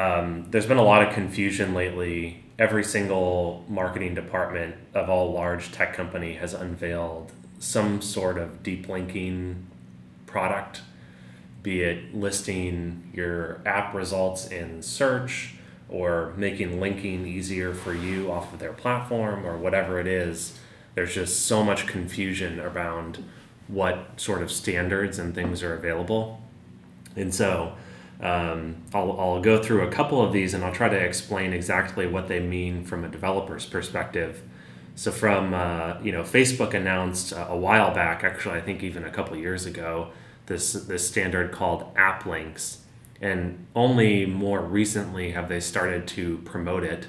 [0.00, 2.42] um, there's been a lot of confusion lately.
[2.58, 8.88] Every single marketing department of all large tech company has unveiled some sort of deep
[8.88, 9.66] linking
[10.26, 10.80] product,
[11.62, 15.54] be it listing your app results in search
[15.90, 20.58] or making linking easier for you off of their platform or whatever it is.
[20.94, 23.22] There's just so much confusion around
[23.68, 26.40] what sort of standards and things are available.
[27.16, 27.74] And so
[28.22, 32.06] um, I'll, I'll go through a couple of these and I'll try to explain exactly
[32.06, 34.42] what they mean from a developer's perspective.
[34.94, 39.10] So from uh, you know Facebook announced a while back, actually I think even a
[39.10, 40.10] couple years ago,
[40.46, 42.84] this this standard called app links,
[43.20, 47.06] and only more recently have they started to promote it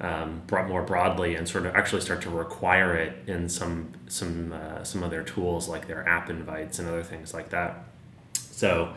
[0.00, 4.84] um, more broadly and sort of actually start to require it in some some uh,
[4.84, 7.84] some of their tools like their app invites and other things like that.
[8.34, 8.94] So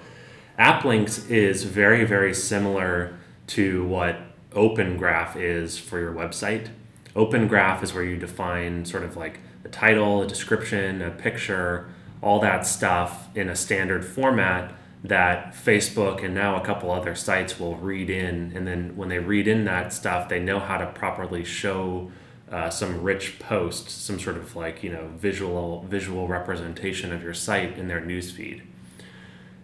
[0.57, 3.17] App links is very, very similar
[3.47, 4.17] to what
[4.53, 6.69] Open Graph is for your website.
[7.15, 11.89] Open Graph is where you define sort of like a title, a description, a picture,
[12.21, 17.59] all that stuff in a standard format that Facebook and now a couple other sites
[17.59, 18.53] will read in.
[18.55, 22.11] And then when they read in that stuff, they know how to properly show
[22.49, 27.33] uh, some rich post, some sort of like, you know, visual visual representation of your
[27.33, 28.61] site in their newsfeed.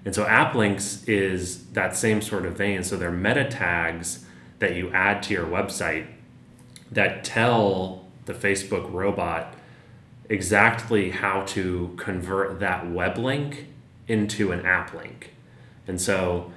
[0.09, 2.83] And so app links is that same sort of vein.
[2.83, 4.25] So they're meta tags
[4.57, 6.07] that you add to your website
[6.91, 9.53] that tell the Facebook robot
[10.27, 13.67] exactly how to convert that web link
[14.07, 15.35] into an app link.
[15.87, 16.51] And so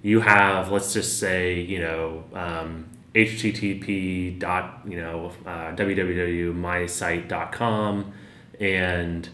[0.00, 8.14] you have, let's just say, you know, um, http dot, you know, uh, www.mysite.com
[8.60, 9.28] and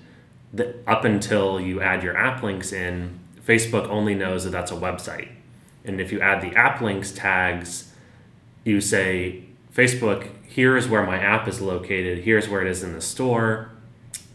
[0.53, 4.77] the, up until you add your app links in, Facebook only knows that that's a
[4.77, 5.29] website.
[5.85, 7.93] And if you add the app links tags,
[8.65, 12.93] you say, Facebook, here is where my app is located, here's where it is in
[12.93, 13.71] the store,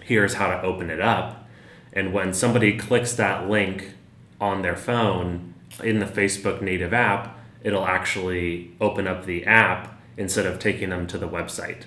[0.02, 1.48] here's how to open it up.
[1.94, 3.94] And when somebody clicks that link
[4.42, 10.46] on their phone in the Facebook native app, it'll actually open up the app instead
[10.46, 11.84] of taking them to the website.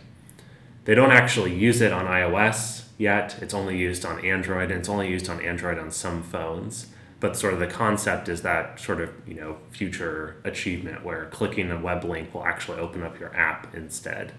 [0.84, 3.38] They don't actually use it on iOS yet.
[3.42, 6.86] It's only used on Android, and it's only used on Android on some phones
[7.20, 11.70] but sort of the concept is that sort of you know future achievement where clicking
[11.70, 14.32] a web link will actually open up your app instead.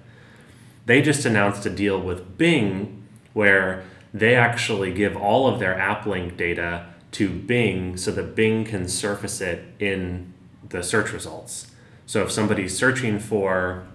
[0.86, 3.04] They just announced a deal with bing
[3.34, 8.66] where they actually give all of their app link data to bing so that bing
[8.66, 10.34] can surface it in
[10.68, 11.72] the search results.
[12.06, 13.86] So if somebody's searching for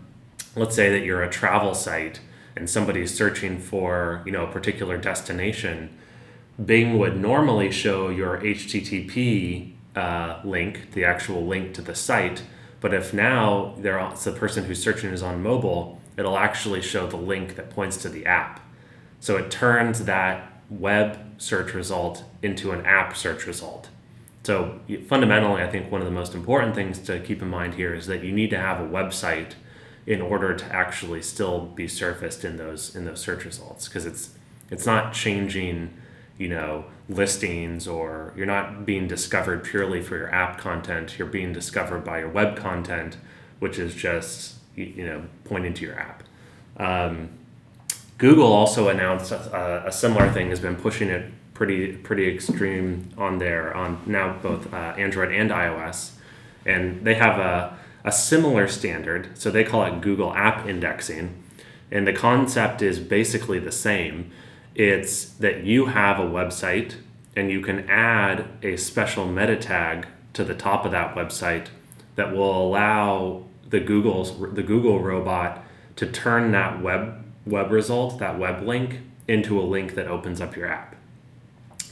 [0.57, 2.21] let's say that you're a travel site
[2.57, 5.97] and somebody's searching for you know a particular destination
[6.63, 12.43] Bing would normally show your HTTP uh, link, the actual link to the site.
[12.81, 17.17] But if now they the person who's searching is on mobile, it'll actually show the
[17.17, 18.61] link that points to the app.
[19.21, 23.89] So it turns that web search result into an app search result.
[24.45, 27.95] So fundamentally, I think one of the most important things to keep in mind here
[27.95, 29.53] is that you need to have a website
[30.07, 34.37] in order to actually still be surfaced in those in those search results because it's
[34.71, 35.95] it's not changing
[36.39, 41.53] you know listings or you're not being discovered purely for your app content you're being
[41.53, 43.17] discovered by your web content
[43.59, 46.23] which is just you know pointing to your app.
[46.77, 47.31] Um,
[48.19, 53.39] google also announced a, a, similar thing has been pushing it pretty pretty extreme on
[53.39, 56.13] there on now both uh, android and ios.
[56.67, 61.43] And they have a, a similar standard so they call it google app indexing.
[61.91, 64.33] And the concept is basically the same
[64.75, 66.97] it's that you have a website
[67.37, 71.69] and you can add a special meta tag to the top of that website
[72.17, 75.65] that will allow the Google's the Google robot
[75.97, 80.57] to turn that web web result, that web link, into a link that opens up
[80.57, 80.97] your app.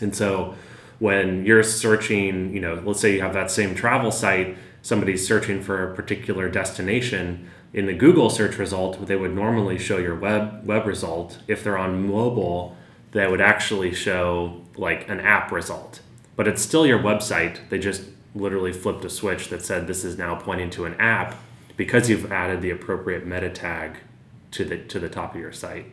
[0.00, 0.54] And so
[0.98, 5.62] when you're searching, you know, let's say you have that same travel site, somebody's searching
[5.62, 10.66] for a particular destination, in the Google search result, they would normally show your web
[10.66, 11.39] web result.
[11.48, 12.77] If they're on mobile,
[13.12, 16.00] they would actually show like an app result.
[16.34, 17.68] But it's still your website.
[17.68, 18.03] They just
[18.34, 21.36] literally flipped a switch that said this is now pointing to an app
[21.76, 23.98] because you've added the appropriate meta tag
[24.53, 25.86] to the to the top of your site.